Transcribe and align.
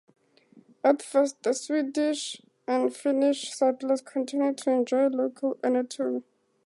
At 0.83 1.03
first 1.03 1.43
the 1.43 1.53
Swedish 1.53 2.41
and 2.65 2.91
Finnish 2.91 3.51
settlers 3.53 4.01
continued 4.01 4.57
to 4.57 4.71
enjoy 4.71 5.09
local 5.09 5.59
autonomy. 5.63 6.23